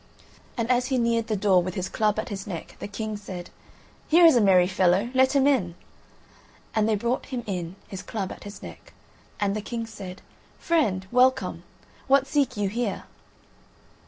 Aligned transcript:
And 0.57 0.67
as 0.71 0.87
he 0.87 0.97
neared 0.97 1.27
the 1.27 1.35
door 1.35 1.61
with 1.61 1.75
his 1.75 1.87
club 1.87 2.17
at 2.17 2.29
his 2.29 2.47
neck, 2.47 2.75
the 2.79 2.87
King 2.87 3.17
said: 3.17 3.51
"Here 4.07 4.25
is 4.25 4.35
a 4.35 4.41
merry 4.41 4.65
fellow, 4.65 5.11
let 5.13 5.35
him 5.35 5.45
in." 5.45 5.75
And 6.73 6.89
they 6.89 6.95
brought 6.95 7.27
him 7.27 7.43
in, 7.45 7.75
his 7.87 8.01
club 8.01 8.31
at 8.31 8.43
his 8.43 8.63
neck. 8.63 8.93
And 9.39 9.55
the 9.55 9.61
King 9.61 9.85
said: 9.85 10.23
"Friend, 10.57 11.05
well 11.11 11.29
come; 11.29 11.61
what 12.07 12.25
seek 12.25 12.57
you 12.57 12.67
here?" 12.67 13.03